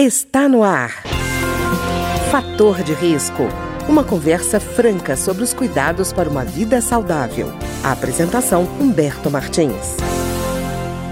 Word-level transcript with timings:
Está 0.00 0.48
no 0.48 0.62
ar. 0.62 0.90
Fator 2.30 2.84
de 2.84 2.94
risco. 2.94 3.42
Uma 3.88 4.04
conversa 4.04 4.60
franca 4.60 5.16
sobre 5.16 5.42
os 5.42 5.52
cuidados 5.52 6.12
para 6.12 6.28
uma 6.30 6.44
vida 6.44 6.80
saudável. 6.80 7.48
A 7.84 7.90
apresentação 7.90 8.62
Humberto 8.80 9.28
Martins. 9.28 9.96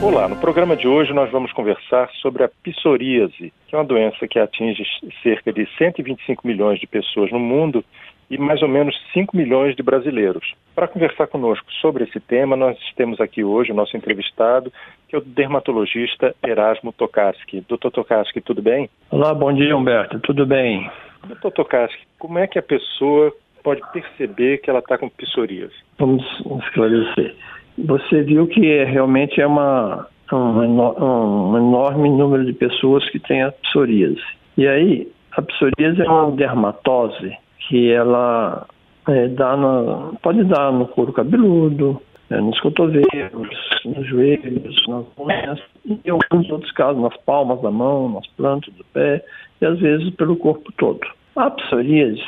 Olá, 0.01 0.29
no 0.29 0.37
programa 0.37 0.77
de 0.77 0.87
hoje 0.87 1.13
nós 1.13 1.29
vamos 1.33 1.53
conversar 1.53 2.09
sobre 2.23 2.45
a 2.45 2.49
psoríase, 2.63 3.53
que 3.67 3.75
é 3.75 3.77
uma 3.77 3.85
doença 3.85 4.29
que 4.29 4.39
atinge 4.39 4.85
cerca 5.21 5.53
de 5.53 5.67
125 5.77 6.47
milhões 6.47 6.79
de 6.79 6.87
pessoas 6.87 7.33
no 7.33 7.41
mundo 7.41 7.85
e 8.31 8.39
mais 8.39 8.63
ou 8.63 8.69
menos 8.69 8.95
5 9.13 9.37
milhões 9.37 9.77
de 9.77 9.83
brasileiros. 9.83 10.55
Para 10.75 10.89
conversar 10.89 11.27
conosco 11.27 11.67
sobre 11.81 12.05
esse 12.05 12.21
tema, 12.21 12.57
nós 12.57 12.77
temos 12.97 13.21
aqui 13.21 13.45
hoje 13.45 13.73
o 13.73 13.75
nosso 13.75 13.97
entrevistado, 13.97 14.73
que 15.09 15.15
é 15.15 15.19
o 15.19 15.23
dermatologista 15.23 16.35
Erasmo 16.45 16.93
Tokarski. 16.93 17.65
Doutor 17.69 17.91
Tokarski, 17.91 18.41
tudo 18.41 18.61
bem? 18.61 18.91
Olá, 19.11 19.33
bom 19.33 19.53
dia, 19.53 19.77
Humberto. 19.77 20.19
Tudo 20.21 20.45
bem? 20.45 20.91
Doutor 21.27 21.53
Tokarski, 21.53 22.03
como 22.19 22.39
é 22.39 22.47
que 22.47 22.59
a 22.59 22.63
pessoa 22.63 23.33
pode 23.63 23.81
perceber 23.93 24.59
que 24.59 24.71
ela 24.71 24.81
está 24.81 24.99
com 24.99 25.09
psoríase? 25.09 25.75
Vamos 25.99 26.25
esclarecer. 26.65 27.35
Você 27.79 28.23
viu 28.23 28.47
que 28.47 28.71
é, 28.71 28.85
realmente 28.85 29.41
é 29.41 29.47
uma, 29.47 30.09
um, 30.33 30.37
um 30.37 31.57
enorme 31.57 32.09
número 32.09 32.45
de 32.45 32.53
pessoas 32.53 33.09
que 33.11 33.19
têm 33.19 33.43
a 33.43 33.53
psoríase. 33.53 34.23
E 34.57 34.67
aí, 34.67 35.09
a 35.33 35.43
psoríase 35.43 36.01
é 36.01 36.09
uma 36.09 36.31
dermatose 36.31 37.37
que 37.59 37.91
ela 37.93 38.67
é, 39.09 39.29
dá 39.29 39.57
na, 39.57 40.13
pode 40.23 40.45
dar 40.45 40.73
no 40.73 40.87
couro 40.89 41.13
cabeludo, 41.13 42.01
é, 42.31 42.41
nos 42.41 42.59
cotovelos, 42.61 43.49
nos 43.85 44.07
joelhos, 44.07 44.87
nas 44.89 45.05
unhas, 45.19 45.61
e 45.85 46.01
em 46.05 46.11
alguns 46.11 46.51
outros 46.51 46.73
casos 46.73 47.01
nas 47.01 47.17
palmas 47.19 47.61
da 47.63 47.71
mão, 47.71 48.09
nas 48.09 48.27
plantas 48.29 48.73
do 48.75 48.85
pé, 48.85 49.25
e 49.61 49.67
às 49.67 49.79
vezes 49.79 50.11
pelo 50.17 50.37
corpo 50.37 50.73
todo. 50.73 51.01
A 51.37 51.51
psoríase 51.51 52.25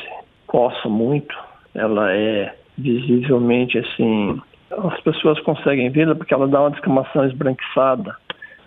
coça 0.47 0.87
muito, 0.87 1.35
ela 1.75 2.11
é 2.13 2.55
visivelmente 2.77 3.77
assim, 3.77 4.41
as 4.71 5.01
pessoas 5.01 5.39
conseguem 5.41 5.89
vê-la 5.89 6.15
porque 6.15 6.33
ela 6.33 6.47
dá 6.47 6.61
uma 6.61 6.71
descamação 6.71 7.25
esbranquiçada, 7.25 8.15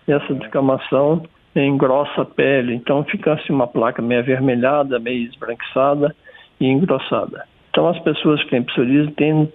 e 0.07 0.13
essa 0.13 0.35
descamação 0.35 1.23
engrossa 1.55 2.23
a 2.23 2.25
pele, 2.25 2.75
então 2.75 3.05
fica 3.05 3.35
assim 3.35 3.53
uma 3.53 3.67
placa 3.67 4.03
meio 4.03 4.21
avermelhada, 4.21 4.99
meio 4.99 5.27
esbranquiçada, 5.29 6.15
e 6.63 6.67
engrossada. 6.67 7.45
Então, 7.71 7.89
as 7.89 7.99
pessoas 8.01 8.43
que 8.45 8.51
têm 8.51 8.63
psoríase 8.63 9.11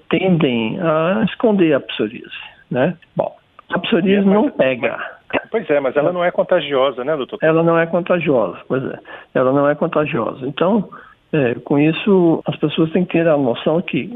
tendem 0.09 0.79
a 0.81 1.23
esconder 1.29 1.73
a 1.73 1.79
psoríase, 1.79 2.35
né? 2.69 2.95
Bom, 3.15 3.33
a 3.69 3.79
psoríase 3.79 4.27
não 4.27 4.49
pega. 4.49 4.97
Pois 5.51 5.69
é, 5.69 5.79
mas 5.79 5.95
ela 5.95 6.11
não 6.11 6.23
é 6.23 6.31
contagiosa, 6.31 7.03
né, 7.03 7.15
doutor? 7.15 7.37
Ela 7.41 7.63
não 7.63 7.77
é 7.77 7.85
contagiosa, 7.85 8.57
pois 8.67 8.83
é. 8.83 8.99
Ela 9.33 9.51
não 9.51 9.69
é 9.69 9.75
contagiosa. 9.75 10.45
Então, 10.45 10.89
é, 11.31 11.55
com 11.55 11.77
isso, 11.77 12.41
as 12.45 12.55
pessoas 12.57 12.91
têm 12.91 13.05
que 13.05 13.13
ter 13.13 13.27
a 13.27 13.37
noção 13.37 13.81
que 13.81 14.11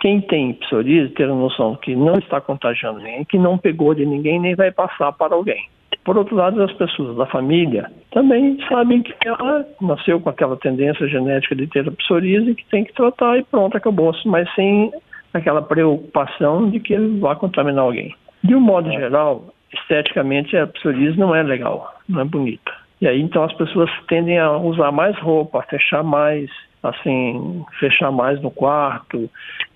quem 0.00 0.20
tem 0.20 0.54
psoríase, 0.54 1.12
ter 1.14 1.24
a 1.24 1.34
noção 1.34 1.76
que 1.76 1.94
não 1.94 2.14
está 2.14 2.40
contagiando 2.40 2.98
ninguém, 2.98 3.24
que 3.24 3.38
não 3.38 3.56
pegou 3.56 3.94
de 3.94 4.04
ninguém, 4.04 4.40
nem 4.40 4.54
vai 4.54 4.70
passar 4.70 5.12
para 5.12 5.34
alguém. 5.34 5.68
Por 6.04 6.18
outro 6.18 6.36
lado, 6.36 6.62
as 6.62 6.72
pessoas 6.74 7.16
da 7.16 7.24
família 7.26 7.90
também 8.12 8.58
sabem 8.68 9.02
que 9.02 9.14
ela 9.24 9.66
nasceu 9.80 10.20
com 10.20 10.28
aquela 10.28 10.56
tendência 10.56 11.08
genética 11.08 11.56
de 11.56 11.66
ter 11.66 11.88
a 11.88 11.92
psoríase 11.92 12.54
que 12.54 12.64
tem 12.66 12.84
que 12.84 12.92
tratar 12.92 13.38
e 13.38 13.44
pronto, 13.44 13.76
acabou, 13.76 14.14
mas 14.26 14.52
sem 14.54 14.92
aquela 15.32 15.62
preocupação 15.62 16.70
de 16.70 16.78
que 16.78 16.92
ele 16.92 17.18
vai 17.18 17.34
contaminar 17.36 17.84
alguém. 17.84 18.14
De 18.42 18.54
um 18.54 18.60
modo 18.60 18.90
geral, 18.92 19.46
esteticamente 19.72 20.56
a 20.56 20.66
psoríase 20.66 21.18
não 21.18 21.34
é 21.34 21.42
legal, 21.42 21.94
não 22.06 22.20
é 22.20 22.24
bonita. 22.24 22.72
E 23.00 23.08
aí 23.08 23.20
então 23.20 23.42
as 23.42 23.52
pessoas 23.54 23.90
tendem 24.06 24.38
a 24.38 24.56
usar 24.58 24.92
mais 24.92 25.18
roupa, 25.18 25.60
a 25.60 25.62
fechar 25.62 26.02
mais, 26.02 26.50
assim, 26.82 27.64
fechar 27.80 28.12
mais 28.12 28.40
no 28.42 28.50
quarto, 28.50 29.28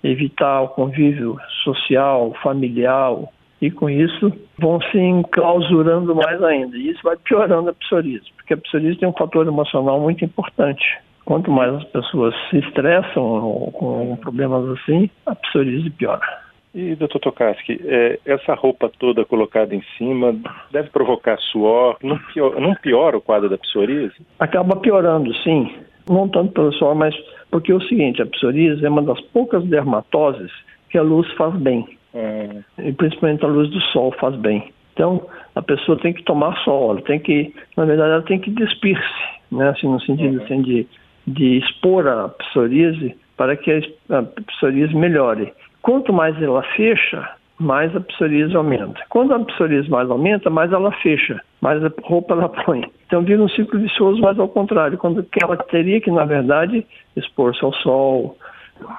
evitar 0.03 0.61
o 0.61 0.69
convívio 0.69 1.37
social, 1.63 2.33
familiar, 2.43 3.15
e 3.61 3.69
com 3.69 3.89
isso 3.89 4.31
vão 4.57 4.79
se 4.81 4.97
enclausurando 4.97 6.15
mais 6.15 6.41
ainda. 6.43 6.77
E 6.77 6.89
isso 6.89 7.01
vai 7.03 7.17
piorando 7.17 7.69
a 7.69 7.73
psoríase, 7.73 8.31
porque 8.35 8.53
a 8.53 8.57
psoríase 8.57 8.99
tem 8.99 9.09
um 9.09 9.13
fator 9.13 9.45
emocional 9.47 9.99
muito 9.99 10.23
importante. 10.23 10.97
Quanto 11.25 11.51
mais 11.51 11.73
as 11.75 11.83
pessoas 11.85 12.33
se 12.49 12.57
estressam 12.57 13.71
com 13.73 14.17
problemas 14.21 14.67
assim, 14.79 15.09
a 15.25 15.35
psoríase 15.35 15.89
piora. 15.91 16.49
E, 16.73 16.95
doutor 16.95 17.19
Tokarski, 17.19 17.81
é, 17.83 18.19
essa 18.25 18.53
roupa 18.53 18.91
toda 18.99 19.25
colocada 19.25 19.73
em 19.73 19.83
cima 19.97 20.35
deve 20.71 20.89
provocar 20.89 21.37
suor? 21.37 21.97
Não 22.03 22.17
piora, 22.17 22.59
não 22.59 22.75
piora 22.75 23.17
o 23.17 23.21
quadro 23.21 23.49
da 23.49 23.57
psoríase? 23.57 24.15
Acaba 24.39 24.75
piorando, 24.75 25.33
sim. 25.43 25.71
Não 26.07 26.27
tanto 26.27 26.53
pelo 26.53 26.71
suor, 26.73 26.95
mas 26.95 27.15
porque 27.51 27.71
é 27.71 27.75
o 27.75 27.81
seguinte, 27.81 28.21
a 28.21 28.25
psoríase 28.25 28.85
é 28.85 28.89
uma 28.89 29.01
das 29.01 29.19
poucas 29.21 29.63
dermatoses 29.65 30.51
que 30.89 30.97
a 30.97 31.03
luz 31.03 31.31
faz 31.33 31.55
bem. 31.55 31.98
É. 32.13 32.49
E 32.79 32.91
principalmente 32.93 33.45
a 33.45 33.47
luz 33.47 33.69
do 33.69 33.81
sol 33.81 34.11
faz 34.19 34.35
bem. 34.35 34.73
Então, 34.93 35.25
a 35.55 35.61
pessoa 35.61 35.97
tem 35.97 36.11
que 36.11 36.23
tomar 36.23 36.57
sol, 36.63 36.91
ela 36.91 37.01
tem 37.01 37.19
que, 37.19 37.53
na 37.77 37.85
verdade, 37.85 38.11
ela 38.11 38.21
tem 38.21 38.39
que 38.39 38.51
despir-se, 38.51 39.55
né? 39.55 39.69
assim, 39.69 39.87
no 39.87 40.01
sentido 40.01 40.39
uhum. 40.39 40.43
assim, 40.43 40.61
de, 40.61 40.87
de 41.25 41.57
expor 41.57 42.05
a 42.07 42.27
psoríase 42.29 43.15
para 43.37 43.55
que 43.55 43.71
a 44.09 44.23
psoríase 44.47 44.93
melhore. 44.93 45.53
Quanto 45.81 46.11
mais 46.11 46.41
ela 46.41 46.61
fecha, 46.75 47.29
mais 47.59 47.95
a 47.95 47.99
psoríase 47.99 48.55
aumenta. 48.55 49.01
Quando 49.09 49.33
a 49.33 49.39
psoríase 49.39 49.89
mais 49.89 50.09
aumenta, 50.09 50.49
mais 50.49 50.71
ela 50.71 50.91
fecha, 50.91 51.39
mais 51.61 51.83
a 51.83 51.91
roupa 52.03 52.33
ela 52.33 52.49
põe. 52.49 52.83
Então 53.05 53.21
vira 53.21 53.41
um 53.41 53.49
ciclo 53.49 53.79
vicioso, 53.79 54.19
mas 54.21 54.39
ao 54.39 54.47
contrário, 54.47 54.97
quando 54.97 55.25
ela 55.41 55.55
teria 55.55 56.01
que, 56.01 56.11
na 56.11 56.25
verdade, 56.25 56.85
expor-se 57.15 57.63
ao 57.63 57.73
sol, 57.75 58.37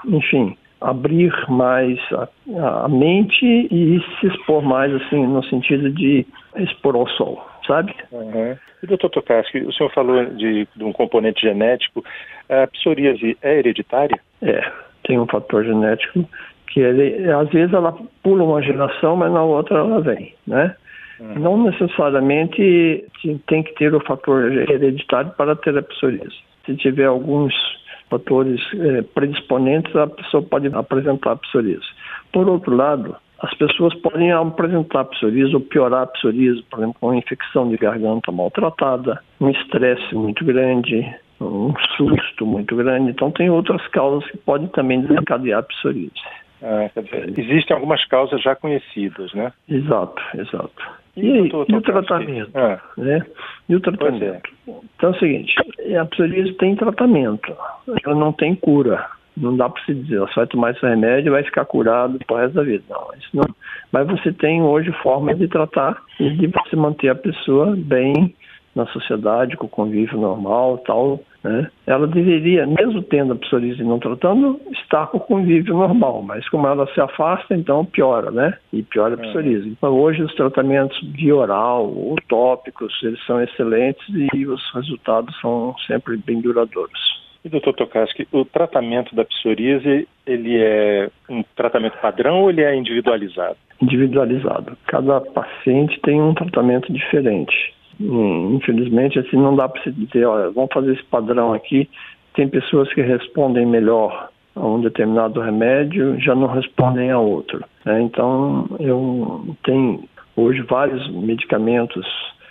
enfim, 0.06 0.56
abrir 0.80 1.32
mais 1.48 1.98
a, 2.12 2.28
a, 2.84 2.88
mente 2.88 3.44
e 3.44 4.00
se 4.18 4.26
expor 4.26 4.62
mais, 4.62 4.92
assim, 4.94 5.26
no 5.26 5.44
sentido 5.44 5.90
de 5.90 6.26
expor 6.56 6.96
ao 6.96 7.08
sol, 7.10 7.44
sabe? 7.66 7.94
Uhum. 8.10 8.56
E, 8.82 8.86
doutor 8.86 9.10
Tokarski, 9.10 9.58
o 9.60 9.72
senhor 9.72 9.92
falou 9.92 10.24
de, 10.24 10.66
de, 10.74 10.84
um 10.84 10.92
componente 10.92 11.42
genético. 11.42 12.02
A 12.48 12.66
psoríase 12.68 13.36
é 13.42 13.58
hereditária? 13.58 14.18
É, 14.42 14.72
tem 15.04 15.18
um 15.18 15.26
fator 15.26 15.64
genético 15.64 16.26
que 16.68 16.80
ele, 16.80 17.30
às 17.30 17.48
vezes 17.50 17.74
ela 17.74 17.92
pula 18.22 18.44
uma 18.44 18.62
geração, 18.62 19.16
mas 19.16 19.32
na 19.32 19.42
outra 19.42 19.78
ela 19.78 20.00
vem, 20.00 20.34
né? 20.46 20.74
Uhum. 21.18 21.34
Não 21.34 21.62
necessariamente 21.64 23.04
tem 23.46 23.62
que 23.62 23.74
ter 23.74 23.94
o 23.94 24.00
fator 24.00 24.50
hereditário 24.52 25.32
para 25.36 25.54
ter 25.56 25.76
a 25.76 25.82
psoríase. 25.82 26.38
Se 26.64 26.74
tiver 26.76 27.06
alguns 27.06 27.52
fatores 28.10 28.60
eh, 28.74 29.02
predisponentes, 29.14 29.94
a 29.94 30.06
pessoa 30.06 30.42
pode 30.42 30.66
apresentar 30.74 31.36
psoríase. 31.36 31.86
Por 32.32 32.48
outro 32.48 32.74
lado, 32.74 33.16
as 33.40 33.54
pessoas 33.54 33.94
podem 34.00 34.30
apresentar 34.32 35.04
psoríase 35.06 35.54
ou 35.54 35.60
piorar 35.60 36.06
psoríase, 36.08 36.62
por 36.64 36.80
exemplo, 36.80 36.96
uma 37.00 37.16
infecção 37.16 37.68
de 37.70 37.76
garganta 37.76 38.30
maltratada, 38.30 39.20
um 39.40 39.48
estresse 39.48 40.14
muito 40.14 40.44
grande, 40.44 41.08
um 41.40 41.72
susto 41.96 42.44
muito 42.44 42.76
grande. 42.76 43.12
Então, 43.12 43.30
tem 43.30 43.48
outras 43.48 43.86
causas 43.88 44.28
que 44.30 44.36
podem 44.38 44.68
também 44.68 45.00
desencadear 45.00 45.62
psoríase. 45.62 46.12
Ah, 46.62 46.90
existem 47.36 47.74
algumas 47.74 48.04
causas 48.06 48.42
já 48.42 48.54
conhecidas, 48.54 49.32
né? 49.32 49.52
Exato, 49.68 50.22
exato. 50.34 51.00
E, 51.16 51.26
e, 51.26 51.48
e 51.48 51.74
o 51.74 51.82
tratamento? 51.82 52.50
Ah. 52.54 52.80
Né? 52.96 53.24
E 53.68 53.74
o 53.74 53.78
é. 53.78 53.80
tratamento? 53.80 54.24
É. 54.24 54.40
Então 54.96 55.10
é 55.10 55.12
o 55.12 55.18
seguinte, 55.18 55.54
a 55.98 56.04
psoríase 56.04 56.52
tem 56.54 56.76
tratamento, 56.76 57.56
ela 58.04 58.14
não 58.14 58.32
tem 58.32 58.54
cura. 58.54 59.06
Não 59.36 59.56
dá 59.56 59.68
para 59.68 59.82
se 59.84 59.94
dizer, 59.94 60.18
você 60.18 60.34
vai 60.34 60.46
tomar 60.48 60.70
esse 60.72 60.84
remédio 60.84 61.30
e 61.30 61.30
vai 61.30 61.42
ficar 61.42 61.64
curado 61.64 62.18
pro 62.26 62.36
resto 62.36 62.54
da 62.54 62.62
vida. 62.62 62.84
Não, 62.90 63.08
isso 63.16 63.28
não. 63.32 63.46
Mas 63.90 64.06
você 64.06 64.32
tem 64.32 64.60
hoje 64.60 64.92
formas 65.02 65.38
de 65.38 65.48
tratar 65.48 65.96
e 66.18 66.30
de 66.30 66.48
você 66.48 66.76
manter 66.76 67.08
a 67.08 67.14
pessoa 67.14 67.74
bem 67.76 68.34
na 68.74 68.86
sociedade, 68.86 69.56
com 69.56 69.66
o 69.66 69.70
convívio 69.70 70.20
normal 70.20 70.78
tal, 70.78 71.20
né? 71.42 71.70
Ela 71.86 72.06
deveria, 72.06 72.66
mesmo 72.66 73.02
tendo 73.02 73.32
a 73.32 73.36
psoríase 73.36 73.80
e 73.80 73.84
não 73.84 73.98
tratando, 73.98 74.60
estar 74.72 75.06
com 75.08 75.18
o 75.18 75.20
convívio 75.20 75.74
normal, 75.74 76.22
mas 76.22 76.48
como 76.48 76.66
ela 76.66 76.86
se 76.92 77.00
afasta, 77.00 77.54
então 77.54 77.84
piora, 77.84 78.30
né? 78.30 78.54
E 78.72 78.82
piora 78.82 79.16
a 79.16 79.24
é. 79.24 79.28
psoríase. 79.28 79.68
Então 79.68 79.92
hoje 79.98 80.22
os 80.22 80.34
tratamentos 80.34 80.98
via 81.14 81.34
oral 81.34 81.86
ou 81.86 82.16
tópicos, 82.28 82.92
eles 83.02 83.24
são 83.26 83.42
excelentes 83.42 84.04
e 84.34 84.46
os 84.46 84.62
resultados 84.74 85.34
são 85.40 85.74
sempre 85.86 86.16
bem 86.16 86.40
duradouros. 86.40 87.20
E 87.42 87.48
doutor 87.48 87.72
Tokarski, 87.72 88.28
o 88.32 88.44
tratamento 88.44 89.14
da 89.14 89.24
psoríase, 89.24 90.06
ele 90.26 90.58
é 90.58 91.08
um 91.28 91.42
tratamento 91.56 91.96
padrão 91.98 92.42
ou 92.42 92.50
ele 92.50 92.62
é 92.62 92.74
individualizado? 92.76 93.56
Individualizado. 93.80 94.76
Cada 94.86 95.22
paciente 95.22 95.98
tem 96.02 96.20
um 96.20 96.34
tratamento 96.34 96.92
diferente. 96.92 97.72
Hum, 98.00 98.54
infelizmente, 98.56 99.18
assim, 99.18 99.36
não 99.36 99.54
dá 99.54 99.68
para 99.68 99.82
se 99.82 99.92
dizer, 99.92 100.24
olha, 100.24 100.50
vamos 100.50 100.70
fazer 100.72 100.92
esse 100.92 101.04
padrão 101.04 101.52
aqui. 101.52 101.88
Tem 102.34 102.48
pessoas 102.48 102.92
que 102.94 103.02
respondem 103.02 103.66
melhor 103.66 104.30
a 104.56 104.66
um 104.66 104.80
determinado 104.80 105.40
remédio, 105.40 106.18
já 106.20 106.34
não 106.34 106.48
respondem 106.48 107.10
a 107.10 107.18
outro. 107.18 107.64
Né? 107.84 108.00
Então, 108.02 108.66
eu 108.78 109.56
tenho 109.64 110.04
hoje 110.36 110.62
vários 110.62 111.08
medicamentos 111.10 112.06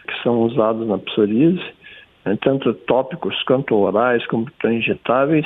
que 0.07 0.23
são 0.23 0.41
usados 0.41 0.87
na 0.87 0.97
psoríase 0.97 1.79
né, 2.25 2.37
tanto 2.41 2.73
tópicos 2.73 3.41
quanto 3.43 3.75
orais, 3.75 4.25
como 4.27 4.47
injetáveis, 4.65 5.45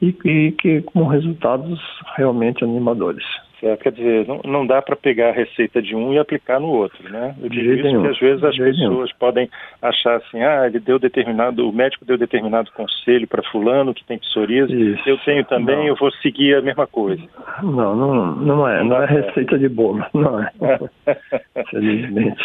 e, 0.00 0.14
e 0.24 0.52
que 0.52 0.82
com 0.82 1.06
resultados 1.06 1.80
realmente 2.16 2.64
animadores. 2.64 3.24
Certo, 3.62 3.80
quer 3.80 3.92
dizer, 3.92 4.26
não, 4.26 4.40
não 4.44 4.66
dá 4.66 4.82
para 4.82 4.96
pegar 4.96 5.28
a 5.28 5.32
receita 5.32 5.80
de 5.80 5.94
um 5.94 6.12
e 6.12 6.18
aplicar 6.18 6.58
no 6.58 6.66
outro, 6.66 7.08
né? 7.08 7.32
Eu 7.40 7.48
digo 7.48 7.72
isso 7.74 7.94
porque 7.94 8.08
às 8.08 8.18
vezes 8.18 8.42
as 8.42 8.56
pessoas 8.56 9.12
podem 9.12 9.48
achar 9.80 10.16
assim, 10.16 10.42
ah, 10.42 10.66
ele 10.66 10.80
deu 10.80 10.98
determinado, 10.98 11.68
o 11.68 11.72
médico 11.72 12.04
deu 12.04 12.18
determinado 12.18 12.72
conselho 12.72 13.28
para 13.28 13.40
fulano 13.52 13.94
que 13.94 14.04
tem 14.04 14.18
psoríase, 14.18 14.72
isso. 14.72 15.08
eu 15.08 15.16
tenho 15.18 15.44
também, 15.44 15.76
não. 15.76 15.86
eu 15.86 15.94
vou 15.94 16.10
seguir 16.14 16.56
a 16.56 16.60
mesma 16.60 16.88
coisa. 16.88 17.22
Não, 17.62 17.94
não, 17.94 18.34
não 18.34 18.68
é, 18.68 18.78
não, 18.78 18.86
não 18.86 19.02
é 19.04 19.06
receita 19.06 19.56
de 19.56 19.68
bolo, 19.68 20.04
não 20.12 20.42
é. 20.42 20.50
Felizmente. 21.70 22.42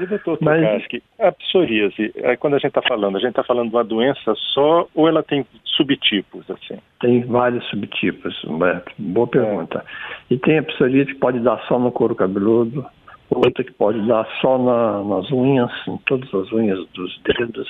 E 0.00 0.06
doutor 0.06 0.38
Tokarski, 0.38 1.02
Mas... 1.18 1.28
a 1.28 1.32
psoríase, 1.32 2.12
quando 2.40 2.54
a 2.54 2.58
gente 2.58 2.68
está 2.68 2.82
falando, 2.82 3.16
a 3.16 3.20
gente 3.20 3.30
está 3.30 3.44
falando 3.44 3.70
de 3.70 3.76
uma 3.76 3.84
doença 3.84 4.34
só 4.52 4.88
ou 4.94 5.08
ela 5.08 5.22
tem 5.22 5.46
subtipos, 5.64 6.50
assim? 6.50 6.78
Tem 7.00 7.22
vários 7.24 7.64
subtipos, 7.68 8.42
Humberto. 8.44 8.92
Boa 8.98 9.26
pergunta. 9.26 9.84
É. 10.30 10.34
E 10.34 10.38
tem 10.38 10.58
a 10.58 10.62
psoríase 10.62 11.12
que 11.12 11.20
pode 11.20 11.40
dar 11.40 11.58
só 11.68 11.78
no 11.78 11.92
couro 11.92 12.14
cabeludo, 12.14 12.84
outra 13.30 13.64
que 13.64 13.72
pode 13.72 14.04
dar 14.06 14.26
só 14.40 14.58
na, 14.58 15.02
nas 15.04 15.30
unhas, 15.30 15.70
em 15.86 15.96
todas 15.98 16.32
as 16.34 16.52
unhas 16.52 16.78
dos 16.88 17.20
dedos, 17.22 17.68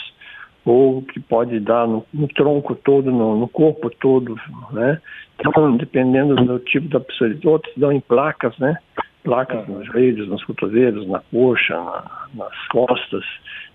ou 0.64 1.02
que 1.02 1.20
pode 1.20 1.60
dar 1.60 1.86
no, 1.86 2.04
no 2.12 2.28
tronco 2.28 2.74
todo, 2.74 3.10
no, 3.10 3.38
no, 3.38 3.48
corpo 3.48 3.90
todo, 3.90 4.34
né? 4.72 5.00
Então, 5.38 5.76
dependendo 5.76 6.36
do 6.36 6.58
tipo 6.60 6.88
da 6.88 7.00
psoríase, 7.00 7.46
outros 7.46 7.74
dão 7.76 7.92
em 7.92 8.00
placas, 8.00 8.56
né? 8.58 8.78
Placas 9.24 9.66
nos 9.66 9.86
joelhos, 9.86 10.28
nos 10.28 10.44
cotovelos, 10.44 11.08
na 11.08 11.20
coxa, 11.32 11.74
na, 11.74 12.04
nas 12.34 12.68
costas. 12.68 13.24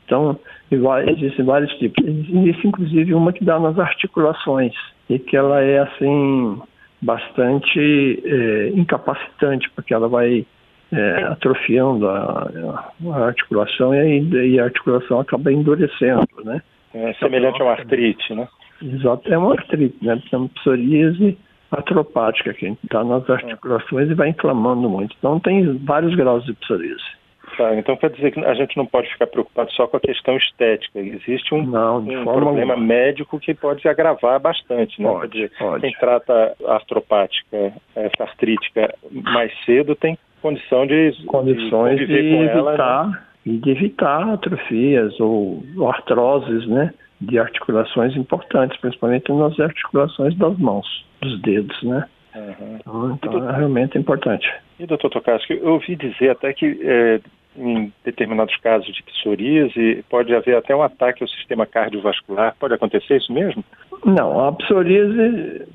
Então, 0.06 0.40
existem 0.72 1.46
vários 1.46 1.72
tipos. 1.78 2.04
Existe 2.06 2.68
inclusive 2.68 3.14
uma 3.14 3.34
que 3.34 3.44
dá 3.44 3.60
nas 3.60 3.78
articulações 3.78 4.74
e 5.10 5.20
que 5.20 5.36
ela 5.36 5.62
é 5.62 5.80
assim 5.80 6.62
bastante 7.02 8.22
é, 8.26 8.70
incapacitante, 8.70 9.70
porque 9.72 9.94
ela 9.94 10.08
vai 10.08 10.46
é, 10.92 11.24
atrofiando 11.24 12.08
a, 12.08 12.82
a, 13.14 13.26
articulação 13.26 13.94
e, 13.94 14.54
e, 14.54 14.60
a 14.60 14.66
articulação 14.66 15.20
acaba 15.20 15.52
endurecendo, 15.52 16.28
né? 16.44 16.62
É 16.94 17.14
semelhante 17.14 17.62
a 17.62 17.66
uma 17.66 17.74
artrite, 17.74 18.34
né? 18.34 18.48
Exato, 18.82 19.32
é 19.32 19.38
uma 19.38 19.54
artrite, 19.54 19.98
né? 20.02 20.22
Então, 20.26 20.48
psoríase 20.50 21.38
atropática, 21.72 22.54
que 22.54 22.78
está 22.84 23.04
nas 23.04 23.30
articulações 23.30 24.10
e 24.10 24.14
vai 24.14 24.30
inflamando 24.30 24.90
muito. 24.90 25.16
Então 25.18 25.40
tem 25.40 25.78
vários 25.78 26.16
graus 26.16 26.46
de 26.46 26.54
psoríase. 26.54 27.20
Tá, 27.58 27.76
então 27.76 27.98
quer 27.98 28.12
dizer 28.12 28.32
que 28.32 28.40
a 28.40 28.54
gente 28.54 28.78
não 28.78 28.86
pode 28.86 29.12
ficar 29.12 29.28
preocupado 29.28 29.72
só 29.74 29.88
com 29.88 29.98
a 29.98 30.00
questão 30.00 30.38
estética. 30.38 31.00
Existe 31.00 31.54
um, 31.54 31.66
não, 31.66 31.98
um 31.98 32.24
problema 32.24 32.74
alguma. 32.74 32.78
médico 32.78 33.40
que 33.40 33.54
pode 33.54 33.88
agravar 33.88 34.40
bastante, 34.40 35.02
né? 35.02 35.10
Pode, 35.10 35.34
dizer, 35.34 35.52
pode. 35.58 35.82
Quem 35.82 35.92
trata 36.00 36.56
artropática, 36.68 37.74
essa 37.96 38.24
artrítica 38.24 38.94
mais 39.12 39.52
cedo 39.66 39.96
tem 39.96 40.18
condição 40.42 40.86
de 40.86 41.12
condições 41.26 42.00
de, 42.00 42.06
de 42.06 42.14
evitar 42.14 42.58
ela, 42.58 43.08
né? 43.08 43.20
e 43.46 43.58
de 43.58 43.70
evitar 43.72 44.30
atrofias 44.30 45.20
ou 45.20 45.64
artroses, 45.90 46.68
né? 46.68 46.94
De 47.22 47.38
articulações 47.38 48.16
importantes, 48.16 48.80
principalmente 48.80 49.32
nas 49.32 49.60
articulações 49.60 50.36
das 50.38 50.58
mãos 50.58 51.06
dos 51.22 51.42
dedos, 51.42 51.84
né? 51.84 52.06
Uhum. 52.36 52.78
Então, 52.80 53.12
então 53.14 53.32
doutor, 53.32 53.50
é 53.50 53.58
realmente 53.58 53.98
importante. 53.98 54.50
E 54.80 54.86
doutor 54.86 55.10
Tocasco, 55.10 55.52
eu 55.52 55.74
ouvi 55.74 55.96
dizer 55.96 56.30
até 56.30 56.54
que 56.54 56.80
é, 56.82 57.20
em 57.58 57.92
determinados 58.06 58.56
casos 58.58 58.94
de 58.96 59.04
psoríase 59.04 60.04
pode 60.10 60.34
haver 60.34 60.56
até 60.56 60.76
um 60.76 60.82
ataque 60.82 61.24
ao 61.24 61.28
sistema 61.28 61.66
cardiovascular. 61.66 62.56
Pode 62.60 62.74
acontecer 62.74 63.18
isso 63.18 63.34
mesmo? 63.34 63.64
Não, 64.06 64.48
a 64.48 64.52
psoríase, 64.54 65.68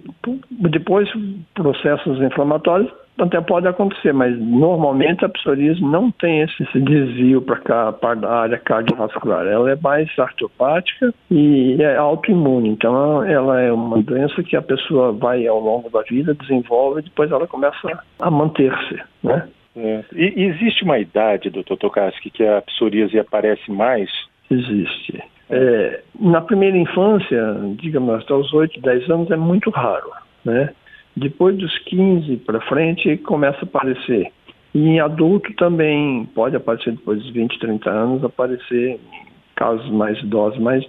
depois 0.50 1.08
processos 1.54 2.20
inflamatórios 2.20 2.90
até 3.18 3.40
pode 3.40 3.68
acontecer, 3.68 4.12
mas 4.12 4.36
normalmente 4.38 5.24
a 5.24 5.28
psoríase 5.28 5.80
não 5.80 6.10
tem 6.10 6.40
esse, 6.40 6.62
esse 6.62 6.80
desvio 6.80 7.40
para 7.42 7.94
a 8.22 8.34
área 8.40 8.58
cardiovascular. 8.58 9.46
Ela 9.46 9.72
é 9.72 9.76
mais 9.76 10.08
artropática 10.18 11.14
e 11.30 11.76
é 11.80 11.96
autoimune. 11.96 12.70
Então, 12.70 13.22
ela 13.24 13.60
é 13.60 13.72
uma 13.72 14.02
doença 14.02 14.42
que 14.42 14.56
a 14.56 14.62
pessoa 14.62 15.12
vai 15.12 15.46
ao 15.46 15.60
longo 15.60 15.88
da 15.90 16.02
vida, 16.02 16.34
desenvolve 16.34 17.00
e 17.00 17.04
depois 17.04 17.30
ela 17.30 17.46
começa 17.46 18.02
a 18.18 18.30
manter-se, 18.30 19.00
né? 19.22 19.48
É. 19.76 20.04
E 20.14 20.44
existe 20.44 20.84
uma 20.84 20.98
idade, 20.98 21.50
doutor 21.50 21.76
Tokarski, 21.76 22.30
que 22.30 22.44
a 22.44 22.62
psoríase 22.62 23.18
aparece 23.18 23.70
mais? 23.70 24.08
Existe. 24.48 25.20
É, 25.50 26.00
na 26.18 26.40
primeira 26.40 26.76
infância, 26.76 27.56
digamos 27.76 28.22
até 28.22 28.34
os 28.34 28.52
8, 28.52 28.80
10 28.80 29.10
anos, 29.10 29.30
é 29.30 29.36
muito 29.36 29.70
raro, 29.70 30.10
né? 30.44 30.72
Depois 31.16 31.56
dos 31.56 31.76
15 31.80 32.36
para 32.38 32.60
frente 32.62 33.16
começa 33.18 33.58
a 33.60 33.64
aparecer. 33.64 34.32
E 34.74 34.88
em 34.88 35.00
adulto 35.00 35.52
também 35.54 36.28
pode 36.34 36.56
aparecer 36.56 36.92
depois 36.92 37.22
dos 37.22 37.30
20, 37.30 37.58
30 37.58 37.90
anos, 37.90 38.24
aparecer 38.24 38.98
casos 39.54 39.88
mais 39.90 40.18
idosos, 40.18 40.58
mas 40.58 40.84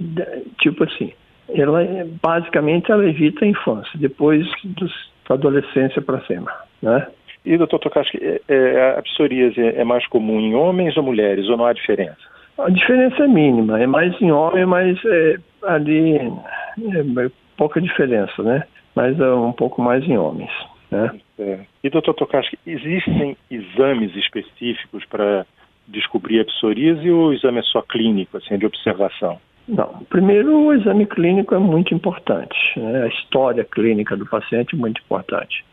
tipo 0.60 0.84
assim, 0.84 1.14
ela 1.50 1.82
basicamente 2.22 2.92
ela 2.92 3.08
evita 3.08 3.46
a 3.46 3.48
infância, 3.48 3.92
depois 4.00 4.48
dos, 4.64 4.92
da 5.30 5.36
adolescência 5.36 6.02
para 6.02 6.22
cima, 6.22 6.52
né? 6.82 7.08
E 7.46 7.58
doutor 7.58 7.78
Tokaski, 7.78 8.18
é, 8.18 8.42
é, 8.48 8.98
a 8.98 9.02
psoríase 9.04 9.62
é 9.62 9.84
mais 9.84 10.06
comum 10.08 10.40
em 10.40 10.56
homens 10.56 10.98
ou 10.98 11.04
mulheres, 11.04 11.48
ou 11.48 11.56
não 11.56 11.66
há 11.66 11.74
diferença? 11.74 12.18
A 12.58 12.70
diferença 12.72 13.24
é 13.24 13.28
mínima, 13.28 13.80
é 13.80 13.86
mais 13.86 14.20
em 14.20 14.32
homem, 14.32 14.66
mas 14.66 14.98
é, 15.06 15.36
ali 15.68 16.16
é, 16.16 16.26
é 16.26 17.32
pouca 17.56 17.80
diferença, 17.80 18.42
né? 18.42 18.64
Mas 18.96 19.20
é 19.20 19.34
um 19.34 19.52
pouco 19.52 19.82
mais 19.82 20.04
em 20.06 20.18
homens. 20.18 20.52
Né? 20.90 21.20
É. 21.38 21.60
E, 21.84 21.90
doutor 21.90 22.14
Tokaski, 22.14 22.58
existem 22.66 23.36
exames 23.52 24.16
específicos 24.16 25.04
para 25.06 25.46
descobrir 25.88 26.40
a 26.40 26.46
psoríase 26.46 27.10
ou 27.12 27.28
o 27.28 27.34
exame 27.34 27.60
é 27.60 27.64
só 27.64 27.82
clínico, 27.82 28.38
assim, 28.38 28.58
de 28.58 28.66
observação? 28.66 29.38
Não. 29.68 30.04
Primeiro, 30.10 30.56
o 30.58 30.74
exame 30.74 31.06
clínico 31.06 31.54
é 31.54 31.60
muito 31.60 31.94
importante. 31.94 32.58
Né? 32.78 33.04
A 33.04 33.08
história 33.08 33.64
clínica 33.64 34.16
do 34.16 34.26
paciente 34.26 34.76
é 34.76 34.78
muito 34.78 35.02
importante. 35.02 35.66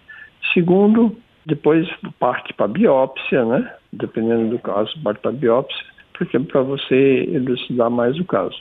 Segundo, 0.53 1.17
depois 1.47 1.89
parte 2.19 2.53
para 2.55 2.67
a 2.67 2.69
biópsia, 2.69 3.45
né? 3.45 3.73
Dependendo 3.93 4.51
do 4.51 4.59
caso, 4.59 4.91
parte 5.03 5.21
para 5.21 5.31
a 5.31 5.35
biópsia, 5.35 5.85
porque 6.17 6.39
para 6.39 6.63
você 6.63 7.29
elucidar 7.31 7.91
mais 7.91 8.19
o 8.19 8.25
caso 8.25 8.57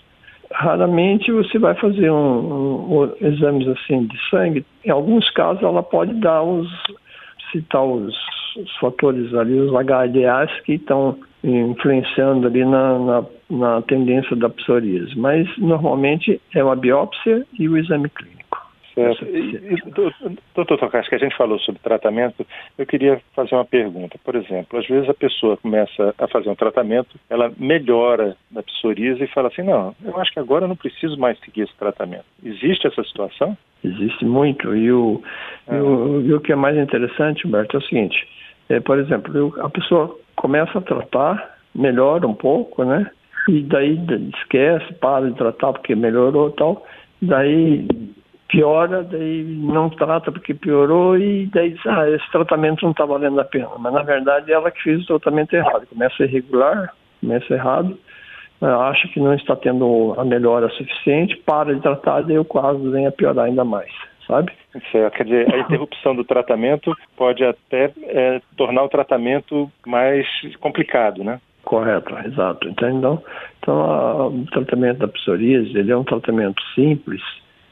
raramente 0.54 1.32
você 1.32 1.58
vai 1.58 1.76
fazer 1.76 2.10
um, 2.12 2.16
um, 2.16 3.00
um, 3.00 3.14
exames 3.22 3.68
assim 3.68 4.06
de 4.06 4.30
sangue. 4.30 4.66
Em 4.86 4.90
alguns 4.90 5.30
casos 5.32 5.64
ela 5.64 5.84
pode 5.84 6.14
dar 6.16 6.44
os 6.44 6.68
citar 7.52 7.84
os, 7.84 8.16
os 8.58 8.76
fatores 8.78 9.34
ali, 9.34 9.60
os 9.60 9.72
HDAs 9.72 10.52
que 10.62 10.74
estão 10.74 11.18
influenciando 11.44 12.48
ali 12.48 12.64
na, 12.64 13.00
na, 13.00 13.26
na 13.50 13.82
tendência 13.82 14.36
da 14.36 14.50
psoríase. 14.50 15.18
Mas 15.18 15.48
normalmente 15.58 16.40
é 16.54 16.64
uma 16.64 16.76
biópsia 16.76 17.46
e 17.60 17.68
o 17.68 17.78
exame 17.78 18.10
clínico. 18.10 18.41
Certo. 18.94 19.26
E, 19.26 19.78
doutor 20.54 20.92
que 20.92 21.16
a 21.16 21.18
gente 21.18 21.36
falou 21.38 21.58
sobre 21.60 21.82
tratamento, 21.82 22.46
eu 22.78 22.86
queria 22.86 23.22
fazer 23.34 23.56
uma 23.56 23.66
pergunta. 23.66 24.18
Por 24.24 24.36
exemplo, 24.36 24.80
às 24.80 24.88
vezes 24.88 25.10
a 25.10 25.14
pessoa 25.14 25.58
começa 25.58 26.14
a 26.18 26.28
fazer 26.28 26.50
um 26.50 26.56
tratamento, 26.56 27.18
ela 27.30 27.52
melhora 27.58 28.36
da 28.50 28.62
psoríase 28.62 29.24
e 29.24 29.28
fala 29.28 29.48
assim, 29.48 29.64
não, 29.64 29.96
eu 30.04 30.18
acho 30.20 30.32
que 30.34 30.40
agora 30.40 30.66
eu 30.66 30.68
não 30.68 30.76
preciso 30.76 31.18
mais 31.18 31.40
seguir 31.40 31.62
esse 31.62 31.76
tratamento. 31.78 32.26
Existe 32.44 32.88
essa 32.88 33.04
situação? 33.04 33.58
Existe 33.84 34.26
muito. 34.26 34.76
E 34.76 34.92
o, 34.92 35.22
ah. 35.68 35.76
e 35.76 35.80
o, 35.80 36.22
e 36.22 36.34
o 36.34 36.42
que 36.42 36.52
é 36.52 36.56
mais 36.56 36.78
interessante, 36.78 37.48
Humberto, 37.48 37.78
é 37.78 37.80
o 37.80 37.84
seguinte, 37.84 38.28
é, 38.70 38.80
por 38.80 39.00
exemplo, 39.00 39.36
eu, 39.38 39.54
a 39.60 39.70
pessoa 39.70 40.18
começa 40.36 40.78
a 40.78 40.82
tratar, 40.82 41.58
melhora 41.74 42.28
um 42.28 42.34
pouco, 42.34 42.84
né? 42.84 43.10
E 43.48 43.62
daí 43.62 44.00
esquece, 44.38 44.94
para 44.96 45.30
de 45.30 45.36
tratar 45.36 45.74
porque 45.74 45.96
melhorou 45.96 46.50
e 46.50 46.54
tal. 46.54 46.86
Daí 47.22 47.88
piora, 48.52 49.02
daí 49.04 49.44
não 49.44 49.90
trata 49.90 50.32
porque 50.32 50.54
piorou 50.54 51.18
e 51.18 51.48
daí 51.48 51.72
diz, 51.72 51.86
ah, 51.88 52.08
esse 52.10 52.30
tratamento 52.32 52.84
não 52.84 52.92
está 52.92 53.06
valendo 53.06 53.40
a 53.40 53.46
pena. 53.46 53.70
Mas 53.80 53.94
na 53.94 54.04
verdade 54.04 54.52
ela 54.52 54.70
que 54.70 54.84
fez 54.84 55.02
o 55.04 55.08
tratamento 55.08 55.56
errado. 55.56 55.88
Começa 55.88 56.24
irregular, 56.24 56.94
começa 57.22 57.54
errado, 57.54 57.98
acha 58.62 59.08
que 59.08 59.20
não 59.20 59.34
está 59.34 59.56
tendo 59.56 60.14
a 60.18 60.26
melhora 60.26 60.70
suficiente, 60.70 61.38
para 61.38 61.74
de 61.74 61.82
tratar, 61.82 62.22
daí 62.22 62.38
o 62.38 62.46
quadro 62.46 62.92
vem 62.92 63.08
a 63.08 63.12
piorar 63.12 63.46
ainda 63.46 63.64
mais, 63.64 63.92
sabe? 64.28 64.52
Certo. 64.92 65.16
Quer 65.16 65.24
dizer, 65.24 65.54
a 65.54 65.58
interrupção 65.64 66.14
do 66.14 66.26
tratamento 66.26 66.94
pode 67.16 67.44
até 67.44 67.92
é, 68.04 68.42
tornar 68.58 68.84
o 68.84 68.90
tratamento 68.90 69.72
mais 69.88 70.28
complicado, 70.60 71.24
né? 71.24 71.40
Correto, 71.64 72.14
exato. 72.26 72.68
Então, 72.68 73.22
então 73.60 73.82
a, 73.82 74.28
o 74.28 74.46
tratamento 74.52 75.00
da 75.00 75.08
psoríase, 75.08 75.78
ele 75.78 75.92
é 75.92 75.98
um 75.98 76.04
tratamento 76.04 76.62
simples, 76.76 77.22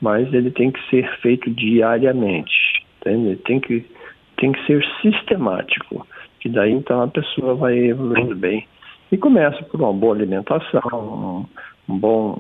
mas 0.02 0.32
ele 0.34 0.52
tem 0.52 0.72
que 0.72 0.90
ser 0.90 1.10
feito 1.18 1.50
diariamente, 1.50 2.84
entende? 3.00 3.36
Tem 3.38 3.60
que, 3.60 3.86
tem 4.38 4.52
que 4.52 4.66
ser 4.66 4.84
sistemático, 5.02 6.08
que 6.40 6.50
daí 6.50 6.72
então 6.72 7.02
a 7.02 7.08
pessoa 7.08 7.56
vai 7.56 7.78
evoluindo 7.78 8.36
bem. 8.36 8.66
E 9.12 9.18
começa 9.18 9.64
por 9.64 9.82
uma 9.82 9.92
boa 9.92 10.16
alimentação, 10.16 11.48
um, 11.88 11.94
um 11.94 11.98
bom 11.98 12.40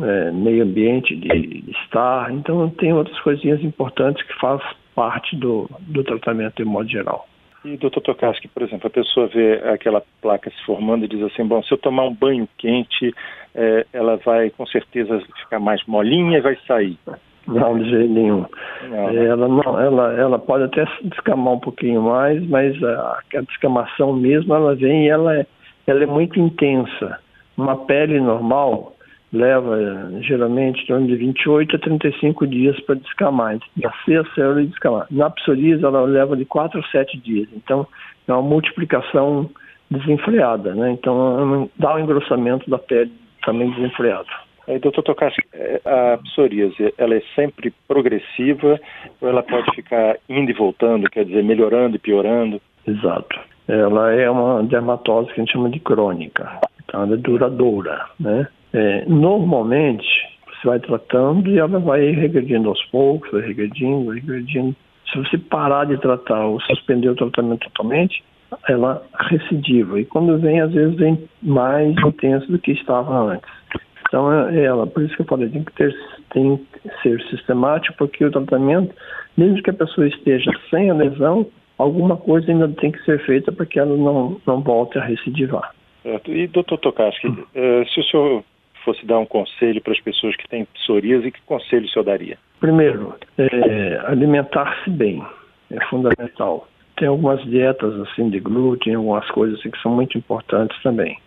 é, 0.00 0.30
meio 0.30 0.62
ambiente 0.62 1.16
de 1.16 1.64
estar. 1.70 2.32
Então, 2.32 2.70
tem 2.70 2.92
outras 2.92 3.18
coisinhas 3.20 3.62
importantes 3.62 4.24
que 4.24 4.34
faz 4.38 4.62
parte 4.94 5.36
do, 5.36 5.68
do 5.80 6.04
tratamento 6.04 6.56
de 6.56 6.64
modo 6.64 6.88
geral. 6.88 7.26
E, 7.68 7.76
doutor 7.76 8.00
Tokarski, 8.00 8.48
por 8.48 8.62
exemplo, 8.62 8.86
a 8.86 8.90
pessoa 8.90 9.26
vê 9.26 9.60
aquela 9.68 10.02
placa 10.22 10.50
se 10.50 10.64
formando 10.64 11.04
e 11.04 11.08
diz 11.08 11.22
assim, 11.22 11.44
bom, 11.44 11.62
se 11.62 11.72
eu 11.72 11.76
tomar 11.76 12.04
um 12.04 12.14
banho 12.14 12.48
quente, 12.56 13.14
é, 13.54 13.86
ela 13.92 14.16
vai 14.16 14.48
com 14.50 14.66
certeza 14.66 15.20
ficar 15.42 15.60
mais 15.60 15.84
molinha 15.86 16.38
e 16.38 16.40
vai 16.40 16.56
sair. 16.66 16.96
Não, 17.46 17.78
de 17.78 17.88
jeito 17.90 18.12
nenhum. 18.12 18.46
Não. 18.88 19.12
Né? 19.12 19.26
Ela, 19.26 19.48
não, 19.48 19.80
ela, 19.80 20.12
ela 20.14 20.38
pode 20.38 20.64
até 20.64 20.84
descamar 21.04 21.54
um 21.54 21.60
pouquinho 21.60 22.02
mais, 22.02 22.46
mas 22.48 22.82
a, 22.82 23.18
a 23.34 23.40
descamação 23.40 24.14
mesmo, 24.14 24.54
ela 24.54 24.74
vem 24.74 25.06
e 25.06 25.08
ela 25.08 25.36
é, 25.36 25.46
ela 25.86 26.02
é 26.02 26.06
muito 26.06 26.38
intensa. 26.38 27.18
Uma 27.56 27.76
pele 27.76 28.20
normal, 28.20 28.94
leva 29.32 29.76
geralmente 30.22 30.82
em 30.82 30.86
torno 30.86 31.06
de 31.06 31.16
28 31.16 31.76
a 31.76 31.78
35 31.78 32.46
dias 32.46 32.80
para 32.80 32.94
descamar, 32.96 33.58
nascer 33.76 34.20
a 34.20 34.34
célula 34.34 34.62
e 34.62 34.66
descamar. 34.66 35.06
Na 35.10 35.30
psoríase 35.30 35.84
ela 35.84 36.02
leva 36.02 36.36
de 36.36 36.44
4 36.44 36.80
a 36.80 36.82
7 36.90 37.18
dias, 37.18 37.48
então 37.54 37.86
é 38.26 38.32
uma 38.32 38.42
multiplicação 38.42 39.50
desenfreada, 39.90 40.74
né? 40.74 40.92
Então 40.92 41.70
dá 41.76 41.94
um 41.94 41.98
engrossamento 41.98 42.68
da 42.70 42.78
pele 42.78 43.12
também 43.44 43.70
desenfreado. 43.70 44.28
Aí, 44.66 44.78
doutor 44.78 45.02
Tokashi, 45.02 45.40
é, 45.54 45.80
a 45.82 46.18
psoríase, 46.18 46.92
ela 46.98 47.14
é 47.14 47.22
sempre 47.34 47.72
progressiva 47.88 48.78
ou 49.18 49.28
ela 49.28 49.42
pode 49.42 49.74
ficar 49.74 50.18
indo 50.28 50.50
e 50.50 50.54
voltando, 50.54 51.08
quer 51.08 51.24
dizer, 51.24 51.42
melhorando 51.42 51.96
e 51.96 51.98
piorando? 51.98 52.60
Exato. 52.86 53.40
Ela 53.66 54.12
é 54.12 54.28
uma 54.30 54.62
dermatose 54.62 55.28
que 55.28 55.40
a 55.40 55.44
gente 55.44 55.52
chama 55.52 55.70
de 55.70 55.80
crônica, 55.80 56.60
então 56.84 57.02
ela 57.02 57.14
é 57.14 57.16
duradoura, 57.16 58.06
né? 58.20 58.46
É, 58.72 59.04
normalmente, 59.06 60.06
você 60.46 60.68
vai 60.68 60.80
tratando 60.80 61.48
e 61.48 61.58
ela 61.58 61.78
vai 61.78 62.10
regredindo 62.10 62.68
aos 62.68 62.82
poucos, 62.86 63.30
vai 63.30 63.42
regredindo, 63.42 64.10
regredindo. 64.10 64.74
Se 65.10 65.18
você 65.18 65.38
parar 65.38 65.86
de 65.86 65.96
tratar 65.98 66.44
ou 66.46 66.60
suspender 66.60 67.08
o 67.08 67.14
tratamento 67.14 67.66
totalmente, 67.70 68.22
ela 68.68 69.02
recidiva. 69.30 70.00
E 70.00 70.04
quando 70.04 70.38
vem, 70.38 70.60
às 70.60 70.72
vezes 70.72 70.96
vem 70.96 71.28
mais 71.42 71.96
intenso 71.98 72.50
do 72.50 72.58
que 72.58 72.72
estava 72.72 73.32
antes. 73.32 73.50
Então, 74.06 74.32
é 74.32 74.64
ela, 74.64 74.86
por 74.86 75.02
isso 75.02 75.14
que 75.14 75.22
eu 75.22 75.26
falei, 75.26 75.48
tem 75.48 75.62
que, 75.62 75.72
ter, 75.72 75.94
tem 76.30 76.56
que 76.56 77.02
ser 77.02 77.20
sistemático, 77.28 77.94
porque 77.98 78.24
o 78.24 78.30
tratamento, 78.30 78.94
mesmo 79.36 79.62
que 79.62 79.70
a 79.70 79.74
pessoa 79.74 80.08
esteja 80.08 80.50
sem 80.70 80.90
a 80.90 80.94
lesão, 80.94 81.46
alguma 81.76 82.16
coisa 82.16 82.50
ainda 82.50 82.68
tem 82.68 82.90
que 82.90 83.02
ser 83.04 83.24
feita 83.24 83.52
para 83.52 83.66
que 83.66 83.78
ela 83.78 83.94
não, 83.96 84.40
não 84.46 84.60
volte 84.62 84.98
a 84.98 85.04
recidivar. 85.04 85.72
E, 86.26 86.46
doutor 86.46 86.78
Tokarski. 86.78 87.28
Eh, 87.54 87.84
se 87.92 88.00
o 88.00 88.04
senhor 88.04 88.44
fosse 88.84 89.04
dar 89.06 89.18
um 89.18 89.26
conselho 89.26 89.80
para 89.82 89.92
as 89.92 90.00
pessoas 90.00 90.36
que 90.36 90.48
têm 90.48 90.64
psoríase, 90.66 91.30
que 91.30 91.40
conselho 91.42 91.86
o 91.86 91.88
senhor 91.88 92.04
daria? 92.04 92.38
Primeiro, 92.60 93.14
é, 93.36 94.00
alimentar-se 94.06 94.90
bem 94.90 95.22
é 95.70 95.84
fundamental. 95.86 96.68
Tem 96.96 97.06
algumas 97.06 97.42
dietas 97.44 97.94
assim 98.00 98.28
de 98.28 98.40
glúten, 98.40 98.94
algumas 98.94 99.28
coisas 99.30 99.58
assim, 99.60 99.70
que 99.70 99.80
são 99.80 99.94
muito 99.94 100.18
importantes 100.18 100.80
também. 100.82 101.18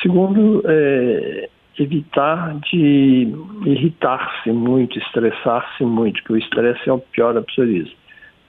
Segundo, 0.00 0.62
é, 0.66 1.48
evitar 1.78 2.58
de 2.70 3.28
irritar-se 3.66 4.50
muito, 4.52 4.98
estressar-se 4.98 5.84
muito, 5.84 6.22
que 6.24 6.32
o 6.32 6.36
estresse 6.36 6.88
é 6.88 6.92
o 6.92 6.98
pior 6.98 7.34
da 7.34 7.42
psoríase. 7.42 7.94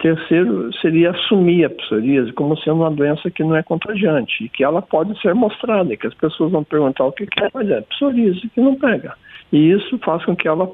Terceiro 0.03 0.69
seria 0.81 1.11
assumir 1.11 1.63
a 1.63 1.69
psoríase 1.69 2.33
como 2.33 2.57
sendo 2.57 2.81
uma 2.81 2.91
doença 2.91 3.31
que 3.31 3.41
não 3.41 3.55
é 3.55 3.63
contagiante 3.63 4.43
e 4.43 4.49
que 4.49 4.61
ela 4.61 4.81
pode 4.81 5.17
ser 5.21 5.33
mostrada, 5.33 5.95
que 5.95 6.05
as 6.05 6.13
pessoas 6.13 6.51
vão 6.51 6.61
perguntar 6.61 7.05
o 7.05 7.11
que 7.13 7.23
é, 7.23 7.47
mas 7.53 7.69
é 7.69 7.79
psoríase 7.79 8.49
que 8.49 8.59
não 8.59 8.75
pega. 8.75 9.15
E 9.53 9.71
isso 9.71 9.97
faz 9.99 10.25
com 10.25 10.35
que 10.35 10.45
ela 10.45 10.69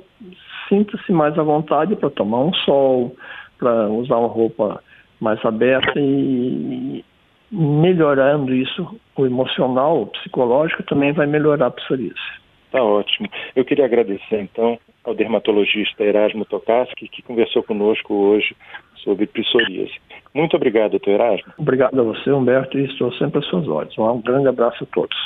sinta-se 0.67 1.11
mais 1.11 1.37
à 1.37 1.43
vontade 1.43 1.95
para 1.95 2.09
tomar 2.09 2.39
um 2.39 2.53
sol, 2.55 3.15
para 3.59 3.87
usar 3.89 4.17
uma 4.17 4.29
roupa 4.29 4.81
mais 5.21 5.39
aberta 5.45 5.93
e 5.95 7.05
melhorando 7.51 8.51
isso, 8.51 8.99
o 9.15 9.25
emocional, 9.27 10.01
o 10.01 10.07
psicológico 10.07 10.81
também 10.81 11.11
vai 11.11 11.27
melhorar 11.27 11.67
a 11.67 11.71
psoríase. 11.71 12.39
Tá 12.71 12.83
ótimo. 12.83 13.29
Eu 13.55 13.63
queria 13.63 13.85
agradecer 13.85 14.41
então 14.41 14.79
ao 15.03 15.13
dermatologista 15.13 16.03
Erasmo 16.03 16.45
Tokaski, 16.45 17.07
que 17.07 17.21
conversou 17.21 17.61
conosco 17.61 18.13
hoje 18.13 18.55
sobre 19.03 19.27
psoríase. 19.27 19.93
Muito 20.33 20.55
obrigado, 20.55 20.91
doutor 20.91 21.11
Erasmo. 21.11 21.53
Obrigado 21.57 21.99
a 21.99 22.03
você, 22.03 22.31
Humberto, 22.31 22.77
e 22.77 22.85
estou 22.85 23.11
sempre 23.13 23.39
às 23.39 23.45
suas 23.45 23.67
ordens. 23.67 23.97
Um 23.97 24.21
grande 24.21 24.47
abraço 24.47 24.83
a 24.83 24.87
todos. 24.87 25.17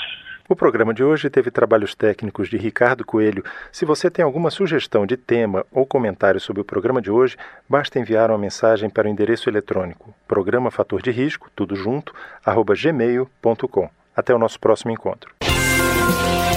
O 0.47 0.55
programa 0.55 0.93
de 0.93 1.03
hoje 1.03 1.29
teve 1.29 1.49
trabalhos 1.49 1.95
técnicos 1.95 2.49
de 2.49 2.57
Ricardo 2.57 3.05
Coelho. 3.05 3.43
Se 3.71 3.85
você 3.85 4.11
tem 4.11 4.25
alguma 4.25 4.51
sugestão 4.51 5.05
de 5.05 5.15
tema 5.15 5.65
ou 5.71 5.85
comentário 5.85 6.39
sobre 6.39 6.61
o 6.61 6.65
programa 6.65 7.01
de 7.01 7.09
hoje, 7.09 7.37
basta 7.67 7.97
enviar 7.97 8.29
uma 8.29 8.37
mensagem 8.37 8.89
para 8.89 9.07
o 9.07 9.11
endereço 9.11 9.49
eletrônico 9.49 10.13
programa 10.27 10.71
fator 10.71 11.01
de 11.01 11.11
risco, 11.11 11.49
tudo 11.55 11.75
junto, 11.75 12.13
arroba 12.43 12.73
gmail.com. 12.75 13.89
Até 14.15 14.33
o 14.33 14.39
nosso 14.39 14.59
próximo 14.59 14.91
encontro. 14.91 15.33